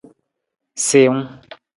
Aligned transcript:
Siwung. 0.85 1.23